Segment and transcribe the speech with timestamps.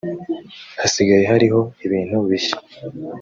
[0.81, 2.57] hasigaye hariho ibintu bishya.